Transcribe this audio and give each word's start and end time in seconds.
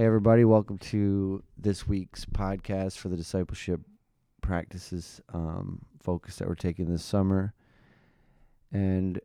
Hey, 0.00 0.06
everybody, 0.06 0.46
welcome 0.46 0.78
to 0.78 1.42
this 1.58 1.86
week's 1.86 2.24
podcast 2.24 2.96
for 2.96 3.10
the 3.10 3.18
discipleship 3.18 3.82
practices 4.40 5.20
um, 5.34 5.82
focus 6.02 6.36
that 6.36 6.48
we're 6.48 6.54
taking 6.54 6.86
this 6.86 7.04
summer. 7.04 7.52
And 8.72 9.20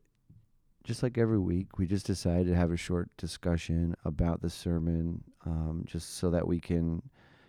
just 0.83 1.01
like 1.01 1.17
every 1.17 1.39
week, 1.39 1.77
we 1.77 1.87
just 1.87 2.05
decided 2.05 2.47
to 2.47 2.55
have 2.55 2.73
a 2.73 2.75
short 2.75 3.09
discussion 3.15 3.95
about 4.03 4.41
the 4.41 4.49
sermon 4.49 5.23
um, 5.45 5.85
just 5.87 6.17
so 6.17 6.29
that 6.31 6.45
we 6.45 6.59
can 6.59 7.01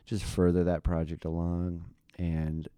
just 0.04 0.22
further 0.22 0.62
that 0.62 0.84
project 0.84 1.24
along 1.24 1.84
and 2.20 2.68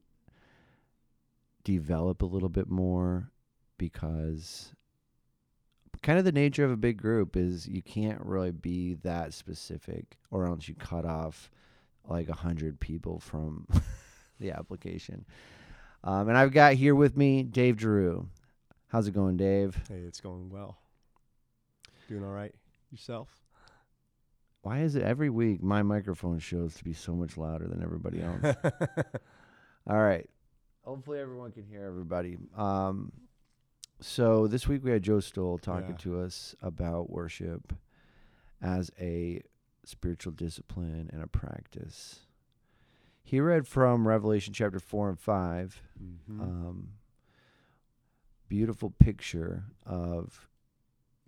develop 1.63 2.23
a 2.23 2.25
little 2.25 2.49
bit 2.49 2.71
more 2.71 3.31
because 3.77 4.73
kind 6.03 6.19
of 6.19 6.25
the 6.25 6.33
nature 6.33 6.65
of 6.65 6.71
a 6.71 6.77
big 6.77 7.01
group 7.01 7.37
is 7.37 7.67
you 7.69 7.83
can't 7.83 8.21
really 8.25 8.51
be 8.51 8.95
that 9.03 9.35
specific 9.35 10.17
or 10.31 10.47
else 10.47 10.69
you 10.69 10.75
cut 10.75 11.05
off 11.05 11.51
like 12.09 12.29
a 12.29 12.35
hundred 12.35 12.81
people 12.81 13.21
from 13.21 13.67
the 14.41 14.51
application. 14.53 15.25
Um, 16.05 16.29
and 16.29 16.39
I've 16.39 16.53
got 16.53 16.75
here 16.75 16.95
with 16.95 17.17
me 17.17 17.43
Dave 17.43 17.77
Drew. 17.77 18.29
How's 18.89 19.07
it 19.07 19.13
going, 19.13 19.37
Dave? 19.37 19.77
Hey, 19.89 20.01
it's 20.07 20.21
going 20.21 20.49
well. 20.51 20.79
Doing 22.09 22.25
all 22.25 22.31
right 22.31 22.55
yourself? 22.91 23.29
Why 24.63 24.81
is 24.81 24.97
it 24.97 25.03
every 25.03 25.31
week 25.31 25.63
my 25.63 25.83
microphone 25.83 26.39
shows 26.39 26.75
to 26.75 26.85
be 26.85 26.93
so 26.93 27.13
much 27.15 27.37
louder 27.37 27.67
than 27.67 27.83
everybody 27.83 28.23
else? 28.23 28.57
all 29.89 29.99
right. 29.99 30.29
Hopefully 30.83 31.21
everyone 31.21 31.53
can 31.53 31.65
hear 31.65 31.85
everybody. 31.85 32.37
Um, 32.57 33.13
so 34.01 34.47
this 34.47 34.69
week 34.69 34.85
we 34.85 34.91
had 34.91 35.03
Joe 35.03 35.21
Stoll 35.21 35.59
talking 35.59 35.91
Yeah. 35.91 35.97
to 35.97 36.21
us 36.21 36.55
about 36.63 37.11
worship 37.11 37.73
as 38.61 38.91
a 38.99 39.43
spiritual 39.85 40.33
discipline 40.33 41.09
and 41.13 41.23
a 41.23 41.27
practice. 41.27 42.21
He 43.23 43.41
read 43.41 43.67
from 43.67 44.07
Revelation 44.09 44.55
chapter 44.55 44.79
4 44.81 45.09
and 45.11 45.19
5. 45.19 45.83
Mhm. 46.03 46.41
Um, 46.41 46.89
beautiful 48.49 48.91
picture 48.91 49.65
of 49.85 50.49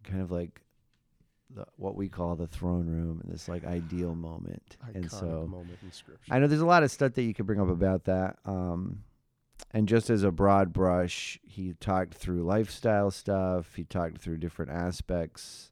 kind 0.02 0.22
of 0.22 0.30
like 0.30 0.62
the, 1.50 1.66
what 1.76 1.96
we 1.96 2.08
call 2.08 2.36
the 2.36 2.46
throne 2.46 2.86
room 2.86 3.20
and 3.20 3.30
this 3.32 3.48
like 3.48 3.64
ideal 3.64 4.14
moment. 4.14 4.76
and 4.94 5.10
so 5.10 5.46
moment 5.46 5.78
in 5.82 5.92
scripture. 5.92 6.32
I 6.32 6.38
know 6.38 6.46
there's 6.46 6.60
a 6.60 6.66
lot 6.66 6.82
of 6.84 6.90
stuff 6.90 7.14
that 7.14 7.22
you 7.22 7.34
could 7.34 7.46
bring 7.46 7.60
up 7.60 7.68
about 7.68 8.04
that. 8.04 8.38
Um, 8.44 9.04
and 9.72 9.88
just 9.88 10.10
as 10.10 10.22
a 10.22 10.30
broad 10.30 10.72
brush, 10.72 11.38
he 11.42 11.74
talked 11.74 12.14
through 12.14 12.42
lifestyle 12.44 13.10
stuff. 13.10 13.74
He 13.76 13.84
talked 13.84 14.18
through 14.18 14.38
different 14.38 14.70
aspects 14.70 15.70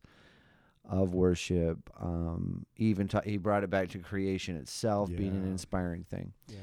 of 0.88 1.14
worship. 1.14 1.90
Um, 2.00 2.64
even 2.76 3.08
ta- 3.08 3.22
he 3.24 3.36
brought 3.36 3.64
it 3.64 3.70
back 3.70 3.88
to 3.90 3.98
creation 3.98 4.56
itself 4.56 5.10
being 5.10 5.36
an 5.36 5.46
inspiring 5.46 6.04
thing. 6.04 6.32
yeah. 6.48 6.56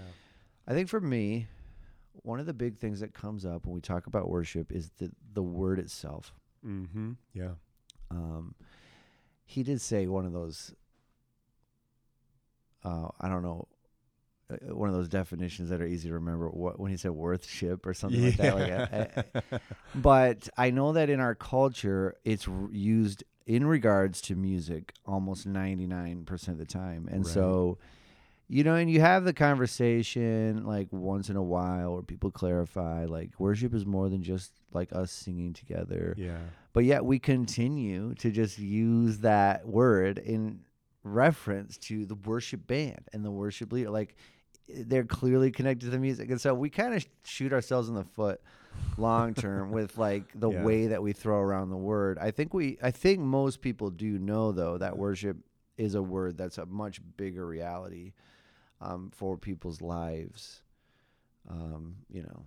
I 0.67 0.73
think 0.73 0.89
for 0.89 0.99
me, 0.99 1.47
one 2.23 2.39
of 2.39 2.47
the 2.47 2.53
big 2.53 2.79
things 2.79 2.99
that 3.01 3.13
comes 3.13 3.45
up 3.45 3.65
when 3.67 3.75
we 3.75 3.81
talk 3.81 4.07
about 4.07 4.29
worship 4.29 4.71
is 4.71 4.89
the 4.97 5.11
the 5.33 5.43
word 5.43 5.77
itself. 5.77 6.33
Mm-hmm. 6.65 7.11
Yeah. 7.33 7.51
Um, 8.09 8.55
he 9.45 9.61
did 9.61 9.79
say 9.79 10.07
one 10.07 10.25
of 10.25 10.33
those. 10.33 10.73
Uh, 12.83 13.09
I 13.19 13.29
don't 13.29 13.41
know, 13.43 13.67
one 14.61 14.89
of 14.89 14.95
those 14.95 15.07
definitions 15.09 15.69
that 15.69 15.81
are 15.81 15.88
easy 15.88 16.07
to 16.09 16.13
remember. 16.15 16.47
What 16.49 16.79
when 16.79 16.91
he 16.91 16.97
said 16.97 17.11
worthship 17.11 17.85
or 17.85 17.93
something 17.93 18.23
like 18.23 18.38
that. 18.38 18.55
Like, 18.55 19.23
uh, 19.31 19.39
uh, 19.51 19.59
but 19.95 20.49
I 20.57 20.69
know 20.71 20.93
that 20.93 21.09
in 21.09 21.19
our 21.19 21.35
culture, 21.35 22.15
it's 22.23 22.47
r- 22.47 22.69
used 22.71 23.23
in 23.47 23.66
regards 23.66 24.21
to 24.21 24.35
music 24.35 24.93
almost 25.05 25.45
ninety 25.47 25.88
nine 25.88 26.25
percent 26.25 26.59
of 26.59 26.67
the 26.67 26.71
time, 26.71 27.07
and 27.11 27.25
Right. 27.25 27.33
so. 27.33 27.77
You 28.47 28.63
know, 28.63 28.75
and 28.75 28.91
you 28.91 29.01
have 29.01 29.23
the 29.23 29.33
conversation 29.33 30.66
like 30.66 30.88
once 30.91 31.29
in 31.29 31.35
a 31.35 31.41
while 31.41 31.93
where 31.93 32.03
people 32.03 32.29
clarify 32.29 33.05
like 33.05 33.31
worship 33.39 33.73
is 33.73 33.88
more 33.88 34.07
than 34.07 34.22
just 34.22 34.51
like 34.72 34.94
us 34.94 35.12
singing 35.12 35.53
together 35.53 36.13
yeah. 36.16 36.38
but 36.72 36.83
yet 36.85 37.03
we 37.03 37.17
continue 37.17 38.13
to 38.16 38.29
just 38.29 38.59
use 38.59 39.17
that 39.19 39.67
word 39.67 40.19
in 40.19 40.59
reference 41.03 41.77
to 41.77 42.06
the 42.06 42.13
worship 42.13 42.67
band 42.67 43.07
and 43.13 43.25
the 43.25 43.31
worship 43.31 43.72
leader 43.73 43.89
like 43.89 44.16
they're 44.67 45.03
clearly 45.05 45.51
connected 45.51 45.85
to 45.85 45.91
the 45.91 45.99
music 45.99 46.29
and 46.29 46.39
so 46.41 46.53
we 46.53 46.69
kind 46.69 46.93
of 46.93 47.05
shoot 47.23 47.53
ourselves 47.53 47.87
in 47.89 47.95
the 47.95 48.03
foot 48.03 48.41
long 48.97 49.33
term 49.33 49.71
with 49.71 49.97
like 49.97 50.23
the 50.35 50.49
Yeah. 50.49 50.63
way 50.63 50.87
that 50.87 51.01
we 51.01 51.13
throw 51.13 51.39
around 51.39 51.69
the 51.69 51.77
word 51.77 52.17
i 52.19 52.31
think 52.31 52.53
we 52.53 52.77
i 52.81 52.89
think 52.91 53.19
most 53.19 53.61
people 53.61 53.89
do 53.89 54.17
know 54.17 54.51
though 54.51 54.77
that 54.77 54.97
worship 54.97 55.37
is 55.77 55.93
a 55.95 56.01
word 56.01 56.37
that's 56.37 56.57
a 56.57 56.65
much 56.65 56.99
bigger 57.17 57.45
reality 57.45 58.13
um, 58.81 59.11
for 59.13 59.37
people's 59.37 59.81
lives 59.81 60.61
um, 61.49 61.95
you 62.09 62.23
know 62.23 62.45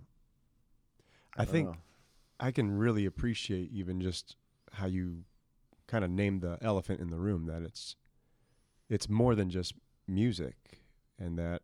I 1.37 1.45
don't 1.45 1.53
think 1.53 1.67
know. 1.69 1.75
I 2.39 2.51
can 2.51 2.77
really 2.77 3.05
appreciate 3.05 3.71
even 3.71 4.01
just 4.01 4.35
how 4.73 4.87
you 4.87 5.23
kind 5.87 6.03
of 6.03 6.11
named 6.11 6.41
the 6.41 6.57
elephant 6.61 6.99
in 6.99 7.09
the 7.09 7.17
room 7.17 7.45
that 7.45 7.61
it's 7.61 7.95
it's 8.89 9.07
more 9.09 9.35
than 9.35 9.49
just 9.49 9.73
music 10.07 10.55
and 11.19 11.37
that 11.37 11.61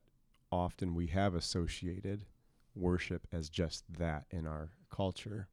often 0.51 0.95
we 0.95 1.07
have 1.07 1.35
associated 1.35 2.25
worship 2.75 3.27
as 3.31 3.49
just 3.49 3.83
that 3.97 4.25
in 4.31 4.45
our 4.45 4.71
culture. 4.89 5.47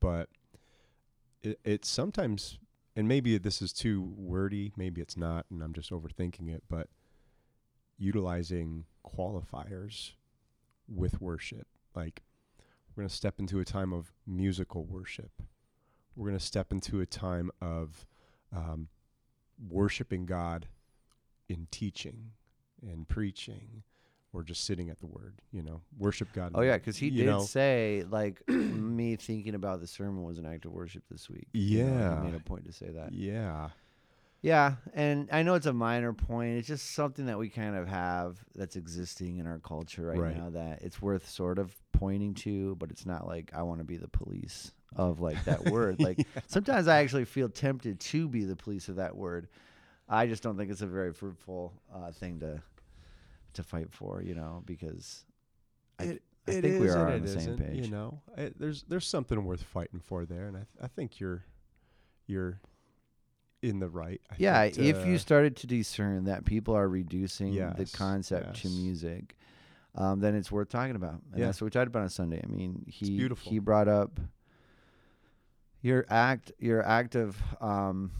But 0.00 0.28
it, 1.42 1.58
it's 1.64 1.88
sometimes 1.88 2.58
and 2.96 3.06
maybe 3.06 3.38
this 3.38 3.62
is 3.62 3.72
too 3.72 4.12
wordy, 4.16 4.72
maybe 4.76 5.00
it's 5.00 5.16
not 5.16 5.46
and 5.50 5.62
I'm 5.62 5.72
just 5.72 5.90
overthinking 5.90 6.48
it, 6.54 6.64
but 6.68 6.88
utilizing 7.98 8.84
qualifiers 9.06 10.12
with 10.88 11.20
worship. 11.20 11.66
Like 11.94 12.22
we're 12.94 13.02
going 13.02 13.08
to 13.08 13.14
step 13.14 13.38
into 13.38 13.60
a 13.60 13.64
time 13.64 13.92
of 13.92 14.12
musical 14.26 14.84
worship. 14.84 15.30
We're 16.16 16.28
going 16.28 16.38
to 16.38 16.44
step 16.44 16.72
into 16.72 17.00
a 17.00 17.06
time 17.06 17.50
of 17.60 18.06
um, 18.54 18.88
worshiping 19.68 20.26
God 20.26 20.66
in 21.48 21.68
teaching 21.70 22.32
and 22.82 23.08
preaching 23.08 23.82
or 24.32 24.42
just 24.42 24.64
sitting 24.64 24.90
at 24.90 24.98
the 25.00 25.06
word, 25.06 25.34
you 25.52 25.62
know, 25.62 25.80
worship 25.98 26.28
God. 26.32 26.52
Oh 26.54 26.60
yeah, 26.62 26.76
because 26.76 26.96
he 26.96 27.10
did 27.10 27.26
know, 27.26 27.40
say 27.40 28.04
like 28.08 28.42
me 28.48 29.16
thinking 29.16 29.54
about 29.54 29.80
the 29.80 29.86
sermon 29.86 30.22
was 30.22 30.38
an 30.38 30.46
act 30.46 30.64
of 30.64 30.72
worship 30.72 31.02
this 31.10 31.28
week. 31.28 31.48
You 31.52 31.84
know, 31.84 31.92
Yeah. 31.92 32.16
he 32.24 32.30
made 32.30 32.34
a 32.40 32.44
point 32.44 32.64
to 32.66 32.72
say 32.72 32.90
that. 32.90 33.12
Yeah. 33.12 33.70
Yeah, 34.42 34.76
and 34.94 35.28
I 35.30 35.42
know 35.42 35.52
it's 35.54 35.66
a 35.66 35.72
minor 35.74 36.14
point. 36.14 36.56
It's 36.56 36.66
just 36.66 36.94
something 36.94 37.26
that 37.26 37.38
we 37.38 37.50
kind 37.50 37.76
of 37.76 37.86
have 37.88 38.38
that's 38.54 38.74
existing 38.74 39.36
in 39.36 39.46
our 39.46 39.58
culture 39.58 40.06
right, 40.06 40.18
Right. 40.18 40.36
now 40.36 40.48
that 40.50 40.80
it's 40.80 41.02
worth 41.02 41.28
sort 41.28 41.58
of 41.58 41.74
pointing 41.92 42.32
to, 42.34 42.74
but 42.76 42.90
it's 42.90 43.04
not 43.04 43.26
like 43.26 43.50
I 43.54 43.62
want 43.64 43.80
to 43.80 43.84
be 43.84 43.98
the 43.98 44.08
police 44.08 44.72
of 44.96 45.20
like 45.20 45.44
that 45.44 45.66
word. 45.66 45.96
Like 46.00 46.26
sometimes 46.46 46.88
I 46.88 47.02
actually 47.02 47.26
feel 47.26 47.50
tempted 47.50 48.00
to 48.00 48.28
be 48.28 48.44
the 48.46 48.56
police 48.56 48.88
of 48.88 48.96
that 48.96 49.14
word. 49.14 49.48
I 50.08 50.26
just 50.26 50.42
don't 50.42 50.56
think 50.56 50.70
it's 50.70 50.80
a 50.80 50.86
very 50.86 51.12
fruitful 51.12 51.74
uh, 51.94 52.10
thing 52.10 52.40
to 52.40 52.62
to 53.54 53.62
fight 53.62 53.92
for, 53.92 54.22
you 54.22 54.34
know, 54.34 54.62
because 54.64 55.24
I, 55.98 56.04
It- 56.04 56.22
I 56.48 56.52
it 56.52 56.62
think 56.62 56.80
we 56.80 56.88
are 56.88 57.06
on 57.08 57.22
the 57.22 57.28
same 57.28 57.56
page. 57.56 57.84
You 57.84 57.90
know, 57.90 58.20
it, 58.36 58.58
there's 58.58 58.82
there's 58.84 59.06
something 59.06 59.44
worth 59.44 59.62
fighting 59.62 60.00
for 60.00 60.24
there, 60.24 60.46
and 60.46 60.56
I 60.56 60.60
th- 60.60 60.82
I 60.82 60.86
think 60.88 61.20
you're 61.20 61.44
you're 62.26 62.60
in 63.62 63.78
the 63.78 63.88
right. 63.88 64.20
I 64.30 64.34
yeah, 64.38 64.62
think, 64.62 64.78
if 64.78 65.04
you 65.04 65.14
uh, 65.16 65.18
started 65.18 65.56
to 65.56 65.66
discern 65.66 66.24
that 66.24 66.44
people 66.46 66.74
are 66.74 66.88
reducing 66.88 67.54
the 67.54 67.82
Yes, 67.82 67.92
concept 67.92 68.62
to 68.62 68.68
music, 68.70 69.36
um, 69.94 70.20
then 70.20 70.34
it's 70.34 70.50
worth 70.50 70.70
talking 70.70 70.96
about. 70.96 71.20
And 71.32 71.40
Yeah. 71.42 71.46
that's 71.46 71.60
what 71.60 71.66
we 71.66 71.70
talked 71.70 71.88
about 71.88 72.02
on 72.02 72.08
Sunday. 72.08 72.40
I 72.42 72.46
mean, 72.46 72.84
he 72.88 73.16
beautiful. 73.16 73.52
he 73.52 73.58
brought 73.58 73.86
up 73.88 74.18
your 75.82 76.06
act 76.08 76.52
your 76.58 76.82
act 76.82 77.14
of 77.14 77.36
um, 77.60 78.10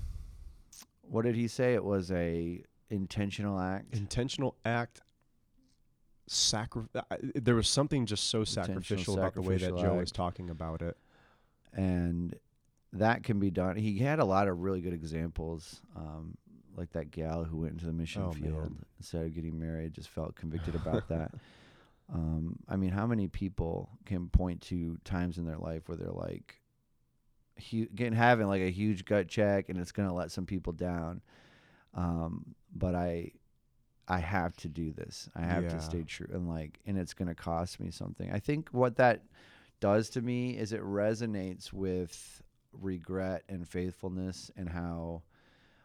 what 1.02 1.22
did 1.24 1.34
he 1.34 1.48
say? 1.48 1.74
It 1.74 1.84
was 1.84 2.10
a 2.10 2.62
intentional 2.90 3.58
act. 3.58 3.96
intentional 3.96 4.56
act 4.64 5.00
sacri- 6.32 6.86
there 7.34 7.54
was 7.54 7.68
something 7.68 8.06
just 8.06 8.30
so 8.30 8.40
Intentional 8.40 8.80
sacrificial 8.82 9.18
about 9.18 9.34
the 9.34 9.42
way 9.42 9.54
that 9.54 9.60
sacrificial 9.60 9.90
Joe 9.94 9.98
was 9.98 10.12
talking 10.12 10.50
about 10.50 10.82
it. 10.82 10.96
and 11.72 12.34
that 12.92 13.22
can 13.22 13.38
be 13.38 13.50
done. 13.50 13.76
He 13.76 13.98
had 13.98 14.18
a 14.18 14.24
lot 14.24 14.48
of 14.48 14.58
really 14.60 14.80
good 14.80 14.92
examples, 14.92 15.80
um, 15.94 16.36
like 16.76 16.90
that 16.92 17.10
gal 17.12 17.44
who 17.44 17.58
went 17.58 17.74
into 17.74 17.86
the 17.86 17.92
mission 17.92 18.22
Oh, 18.22 18.32
field 18.32 18.52
man. 18.72 18.84
instead 18.98 19.24
of 19.26 19.34
getting 19.34 19.58
married, 19.58 19.92
just 19.94 20.08
felt 20.08 20.34
convicted 20.34 20.74
about 20.76 21.08
that. 21.08 21.32
Um, 22.12 22.56
I 22.68 22.74
mean, 22.74 22.90
how 22.90 23.06
many 23.06 23.28
people 23.28 23.90
can 24.06 24.28
point 24.28 24.60
to 24.62 24.98
times 25.04 25.38
in 25.38 25.46
their 25.46 25.58
life 25.58 25.88
where 25.88 25.96
they're 25.96 26.10
like, 26.10 26.60
hu- 27.70 27.86
getting 27.94 28.14
having 28.14 28.48
like 28.48 28.62
a 28.62 28.70
huge 28.70 29.04
gut 29.04 29.28
check, 29.28 29.68
and 29.68 29.78
it's 29.78 29.92
gonna 29.92 30.12
let 30.14 30.32
some 30.32 30.46
people 30.46 30.72
down. 30.72 31.22
Um, 31.94 32.54
but 32.74 32.96
I, 32.96 33.30
I 34.10 34.18
have 34.18 34.56
to 34.58 34.68
do 34.68 34.92
this. 34.92 35.28
I 35.36 35.42
have 35.42 35.64
Yeah. 35.64 35.70
to 35.70 35.80
stay 35.80 36.02
true, 36.02 36.28
and 36.32 36.48
like, 36.48 36.80
and 36.86 36.98
it's 36.98 37.14
gonna 37.14 37.34
cost 37.34 37.78
me 37.80 37.90
something. 37.90 38.30
I 38.32 38.38
think 38.40 38.68
what 38.70 38.96
that 38.96 39.22
does 39.80 40.10
to 40.10 40.20
me 40.20 40.58
is 40.58 40.72
it 40.72 40.82
resonates 40.82 41.72
with 41.72 42.42
regret 42.72 43.44
and 43.48 43.66
faithfulness 43.68 44.50
and 44.56 44.68
how 44.68 45.22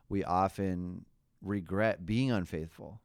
we 0.10 0.24
often 0.24 1.06
regret 1.42 2.06
being 2.06 2.32
unfaithful, 2.32 3.00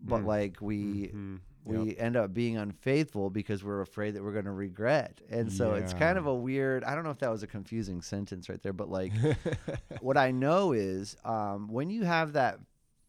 but 0.00 0.20
Mm. 0.22 0.26
like 0.26 0.60
we 0.60 1.08
Mhm. 1.08 1.40
we 1.64 1.88
Yep. 1.88 1.96
end 1.98 2.16
up 2.16 2.32
being 2.32 2.56
unfaithful 2.56 3.28
because 3.28 3.64
we're 3.64 3.80
afraid 3.80 4.12
that 4.12 4.22
we're 4.22 4.30
going 4.32 4.44
to 4.44 4.52
regret. 4.52 5.20
And 5.28 5.52
so 5.52 5.74
it's 5.74 5.92
kind 5.92 6.16
of 6.16 6.24
a 6.26 6.34
weird. 6.34 6.84
I 6.84 6.94
don't 6.94 7.02
know 7.02 7.10
if 7.10 7.18
that 7.18 7.30
was 7.30 7.42
a 7.42 7.48
confusing 7.48 8.02
sentence 8.02 8.48
right 8.48 8.62
there, 8.62 8.72
but 8.72 8.88
like 8.88 9.12
what 10.00 10.16
I 10.16 10.30
know 10.30 10.70
is 10.72 11.16
um, 11.24 11.66
when 11.66 11.90
you 11.90 12.04
have 12.04 12.34
that 12.34 12.60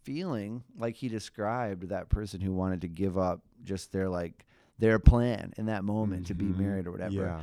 feeling, 0.08 0.64
like 0.78 0.96
he 0.96 1.10
described, 1.10 1.90
that 1.90 2.08
person 2.08 2.40
who 2.40 2.54
wanted 2.54 2.80
to 2.82 2.88
give 2.88 3.18
up 3.18 3.42
just 3.66 3.92
their 3.92 4.08
like 4.08 4.46
their 4.80 5.00
plan 5.00 5.54
in 5.58 5.66
that 5.66 5.84
moment 5.84 6.28
to 6.28 6.34
be 6.34 6.46
Mhm. 6.46 6.58
married 6.58 6.88
or 6.88 6.92
whatever. 6.92 7.14
Yeah. 7.14 7.42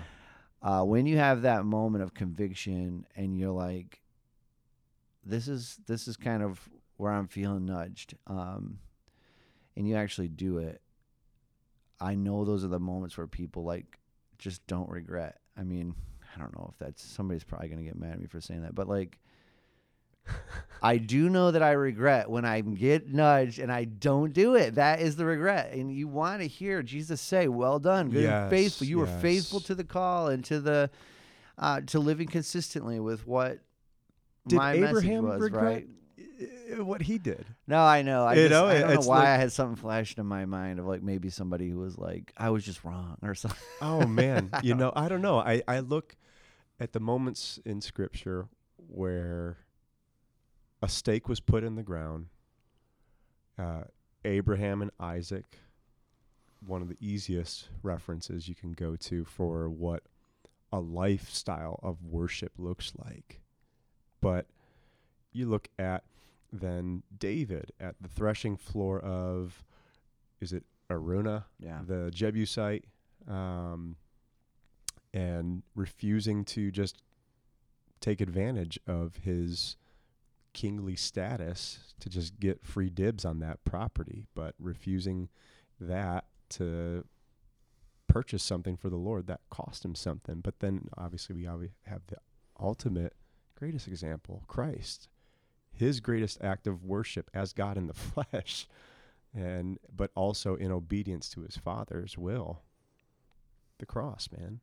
Uh, 0.62 0.82
when 0.84 1.04
you 1.04 1.18
have 1.18 1.42
that 1.42 1.66
moment 1.66 2.02
of 2.02 2.14
conviction 2.14 3.04
and 3.16 3.36
you're 3.36 3.50
like, 3.50 4.00
this 5.24 5.46
is 5.46 5.78
this 5.86 6.08
is 6.08 6.16
kind 6.16 6.42
of 6.42 6.68
where 6.96 7.12
I'm 7.12 7.26
feeling 7.28 7.66
nudged, 7.66 8.14
um, 8.26 8.78
and 9.76 9.86
you 9.86 9.94
actually 9.96 10.28
do 10.28 10.58
it. 10.58 10.80
I 12.00 12.14
know 12.14 12.44
those 12.44 12.64
are 12.64 12.68
the 12.68 12.80
moments 12.80 13.18
where 13.18 13.26
people 13.26 13.62
like 13.64 13.98
just 14.38 14.66
don't 14.66 14.88
regret. 14.88 15.40
I 15.56 15.64
mean, 15.64 15.94
I 16.34 16.38
don't 16.40 16.56
know 16.56 16.68
if 16.72 16.78
that's 16.78 17.02
somebody's 17.02 17.44
probably 17.44 17.68
gonna 17.68 17.82
get 17.82 17.98
mad 17.98 18.12
at 18.12 18.20
me 18.20 18.26
for 18.26 18.40
saying 18.40 18.62
that, 18.62 18.74
but 18.74 18.88
like. 18.88 19.18
I 20.82 20.98
do 20.98 21.30
know 21.30 21.50
that 21.50 21.62
I 21.62 21.72
regret 21.72 22.28
when 22.28 22.44
I 22.44 22.60
get 22.60 23.08
nudged 23.08 23.58
and 23.58 23.72
I 23.72 23.84
don't 23.84 24.32
do 24.34 24.54
it. 24.54 24.74
That 24.74 25.00
is 25.00 25.16
the 25.16 25.24
regret. 25.24 25.72
And 25.72 25.90
you 25.90 26.06
want 26.08 26.42
to 26.42 26.46
hear 26.48 26.82
Jesus 26.82 27.20
say, 27.20 27.48
"Well 27.48 27.78
done, 27.78 28.10
good 28.10 28.24
and 28.26 28.50
faithful. 28.50 28.84
Yes, 28.84 28.90
You 28.90 28.98
were 28.98 29.06
faithful 29.06 29.60
to 29.60 29.74
the 29.74 29.84
call 29.84 30.28
and 30.28 30.44
to 30.44 30.60
the 30.60 30.90
uh, 31.56 31.80
to 31.86 32.00
living 32.00 32.28
consistently 32.28 33.00
with 33.00 33.26
what 33.26 33.60
Did 34.46 34.56
my 34.56 34.74
Abraham 34.74 35.24
message 35.24 35.40
was." 35.40 35.40
regret 35.40 35.64
Right? 35.64 35.88
what 36.84 37.00
he 37.02 37.16
did? 37.18 37.46
No, 37.66 37.78
I 37.84 38.02
know. 38.02 38.24
I, 38.26 38.34
You 38.34 38.48
just, 38.48 38.50
know, 38.50 38.66
I 38.66 38.78
don't 38.80 38.94
know 38.94 39.08
why 39.08 39.20
like- 39.20 39.28
I 39.28 39.36
had 39.36 39.52
something 39.52 39.76
flashed 39.76 40.18
in 40.18 40.26
my 40.26 40.44
mind 40.44 40.80
of 40.80 40.86
like 40.86 41.02
maybe 41.02 41.30
somebody 41.30 41.70
who 41.70 41.78
was 41.78 41.96
like, 41.96 42.32
"I 42.36 42.50
was 42.50 42.62
just 42.64 42.84
wrong" 42.84 43.16
or 43.22 43.34
something. 43.34 43.58
Oh 43.80 44.06
man, 44.06 44.50
you 44.62 44.74
know, 44.74 44.92
I 44.94 45.08
don't 45.08 45.22
know. 45.22 45.38
I 45.38 45.62
I 45.66 45.78
look 45.80 46.16
at 46.78 46.92
the 46.92 47.00
moments 47.00 47.58
in 47.64 47.80
scripture 47.80 48.48
where 48.88 49.56
a 50.84 50.88
stake 50.88 51.30
was 51.30 51.40
put 51.40 51.64
in 51.64 51.76
the 51.76 51.82
ground. 51.82 52.26
Uh, 53.58 53.84
Abraham 54.22 54.82
and 54.82 54.90
Isaac, 55.00 55.58
one 56.64 56.82
of 56.82 56.88
the 56.88 56.96
easiest 57.00 57.68
references 57.82 58.48
you 58.48 58.54
can 58.54 58.72
go 58.72 58.94
to 58.96 59.24
for 59.24 59.70
what 59.70 60.02
a 60.70 60.80
lifestyle 60.80 61.80
of 61.82 62.04
worship 62.04 62.52
looks 62.58 62.92
like. 63.02 63.40
But 64.20 64.46
you 65.32 65.46
look 65.46 65.68
at 65.78 66.04
then 66.52 67.02
David 67.16 67.72
at 67.80 67.94
the 68.02 68.08
threshing 68.08 68.58
floor 68.58 69.00
of, 69.00 69.64
is 70.42 70.52
it 70.52 70.64
Araunah? 70.90 71.44
Yeah. 71.58 71.78
the 71.86 72.10
Jebusite, 72.12 72.84
um, 73.26 73.96
and 75.14 75.62
refusing 75.74 76.44
to 76.44 76.70
just 76.70 77.02
take 78.00 78.20
advantage 78.20 78.78
of 78.86 79.16
his 79.22 79.76
kingly 80.54 80.96
status 80.96 81.94
to 82.00 82.08
just 82.08 82.40
get 82.40 82.64
free 82.64 82.88
dibs 82.88 83.24
on 83.24 83.40
that 83.40 83.62
property, 83.64 84.24
but 84.34 84.54
refusing 84.58 85.28
that 85.78 86.24
to 86.48 87.04
purchase 88.08 88.42
something 88.42 88.76
for 88.76 88.88
the 88.88 88.96
Lord 88.96 89.26
that 89.26 89.40
cost 89.50 89.84
him 89.84 89.94
something. 89.94 90.40
But 90.40 90.60
then 90.60 90.88
obviously 90.96 91.34
we 91.34 91.44
have 91.44 92.02
the 92.06 92.18
ultimate 92.58 93.14
greatest 93.56 93.88
example, 93.88 94.44
Christ. 94.46 95.08
His 95.72 96.00
greatest 96.00 96.38
act 96.40 96.66
of 96.66 96.84
worship 96.84 97.30
as 97.34 97.52
God 97.52 97.76
in 97.76 97.88
the 97.88 97.94
flesh 97.94 98.66
and 99.34 99.78
but 99.94 100.10
also 100.14 100.54
in 100.54 100.70
obedience 100.70 101.28
to 101.30 101.42
his 101.42 101.56
father's 101.56 102.16
will. 102.16 102.62
The 103.78 103.86
cross, 103.86 104.28
man. 104.36 104.60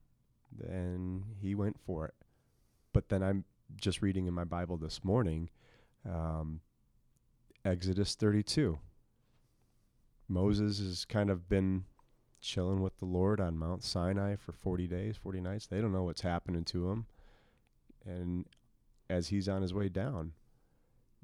And 0.65 1.25
he 1.41 1.53
went 1.55 1.77
for 1.85 2.05
it. 2.05 2.13
But 2.93 3.09
then 3.09 3.21
I'm 3.21 3.43
just 3.75 4.01
reading 4.01 4.27
in 4.27 4.33
my 4.33 4.43
Bible 4.43 4.77
this 4.77 5.03
morning, 5.03 5.49
um, 6.07 6.61
Exodus 7.63 8.15
32. 8.15 8.79
Moses 10.27 10.79
has 10.79 11.05
kind 11.05 11.29
of 11.29 11.49
been 11.49 11.85
chilling 12.39 12.81
with 12.81 12.97
the 12.97 13.05
Lord 13.05 13.39
on 13.39 13.57
Mount 13.57 13.83
Sinai 13.83 14.35
for 14.35 14.51
40 14.51 14.87
days, 14.87 15.17
40 15.17 15.41
nights. 15.41 15.67
They 15.67 15.81
don't 15.81 15.93
know 15.93 16.03
what's 16.03 16.21
happening 16.21 16.63
to 16.65 16.89
him. 16.89 17.05
And 18.05 18.45
as 19.09 19.27
he's 19.27 19.47
on 19.47 19.61
his 19.61 19.73
way 19.73 19.89
down, 19.89 20.33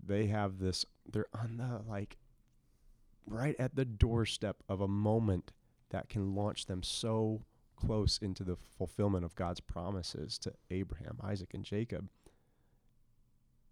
they 0.06 0.28
have 0.28 0.60
this, 0.60 0.86
they're 1.10 1.28
on 1.34 1.58
the 1.58 1.90
like 1.90 2.18
right 3.26 3.56
at 3.60 3.76
the 3.76 3.86
doorstep 3.86 4.58
of 4.70 4.82
a 4.82 4.88
moment 4.88 5.52
that 5.90 6.10
can 6.10 6.36
launch 6.36 6.66
them 6.66 6.84
so 6.84 7.42
close 7.76 8.18
into 8.18 8.44
the 8.44 8.56
fulfillment 8.78 9.26
of 9.26 9.36
God's 9.36 9.60
promises 9.60 10.38
to 10.40 10.54
Abraham, 10.70 11.18
Isaac, 11.24 11.54
and 11.54 11.64
Jacob. 11.64 12.10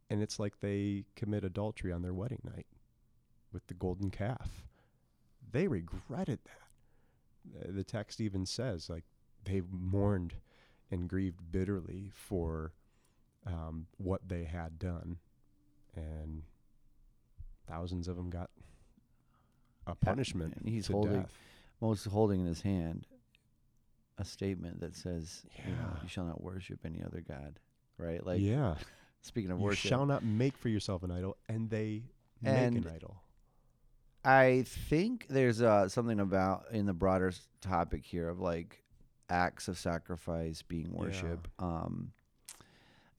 And 0.10 0.22
it's 0.22 0.40
like 0.40 0.60
they 0.60 1.06
commit 1.16 1.44
adultery 1.44 1.92
on 1.92 2.02
their 2.02 2.14
wedding 2.14 2.42
night 2.44 2.68
with 3.52 3.66
the 3.68 3.74
golden 3.74 4.12
calf. 4.12 4.50
They 5.52 5.68
regretted 5.68 6.40
that. 6.46 7.68
Uh, 7.70 7.72
The 7.72 7.84
text 7.84 8.22
even 8.22 8.46
says, 8.46 8.90
like, 8.90 9.04
they 9.44 9.62
mourned 9.72 10.36
and 10.92 11.08
grieved 11.10 11.52
bitterly 11.52 12.12
for 12.14 12.74
um, 13.48 13.88
what 13.98 14.28
they 14.28 14.44
had 14.44 14.78
done. 14.80 15.18
And 15.96 16.44
thousands 17.68 18.08
of 18.08 18.16
them 18.16 18.30
got 18.30 18.50
a 19.88 19.96
punishment 19.96 20.56
and 20.58 20.68
he's 20.70 20.88
holding- 20.88 21.22
death. 21.22 21.32
Moses 21.82 22.12
holding 22.12 22.40
in 22.42 22.46
his 22.48 22.62
hand 22.62 23.06
a 24.18 24.26
statement 24.26 24.80
that 24.80 24.96
says, 24.96 25.46
you 25.66 25.72
know, 25.74 25.98
you 26.02 26.08
shall 26.10 26.26
not 26.26 26.42
worship 26.42 26.80
any 26.86 27.04
other 27.04 27.22
god. 27.28 27.60
Right? 27.98 28.26
Like 28.26 28.42
yeah. 28.42 28.76
Speaking 29.26 29.52
of 29.52 29.60
You 29.60 29.66
worship. 29.66 29.90
shall 29.90 30.06
not 30.06 30.24
make 30.24 30.58
for 30.58 30.70
yourself 30.70 31.04
an 31.04 31.12
idol, 31.12 31.38
and 31.50 31.70
they 31.70 32.04
And 32.44 32.76
make 32.76 32.86
an 32.86 32.92
idol. 32.96 33.18
I 34.24 34.64
think 34.68 35.28
there's 35.30 35.62
uh, 35.62 35.88
something 35.90 36.20
about 36.20 36.66
in 36.72 36.86
the 36.86 36.94
broader 36.94 37.32
topic 37.62 38.06
here 38.06 38.28
of 38.30 38.40
like 38.40 38.82
acts 39.30 39.68
of 39.68 39.78
sacrifice 39.78 40.62
being 40.62 40.88
Yeah. 40.92 40.98
worship, 41.00 41.48
um, 41.60 42.12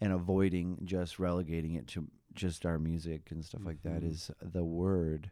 and 0.00 0.12
avoiding 0.12 0.80
just 0.84 1.18
relegating 1.18 1.74
it 1.74 1.86
to 1.88 2.06
just 2.34 2.66
our 2.66 2.78
music 2.78 3.30
and 3.30 3.44
stuff 3.44 3.62
like 3.64 3.82
that. 3.82 4.02
Mhm. 4.02 4.10
Is 4.10 4.30
the 4.42 4.64
word 4.64 5.30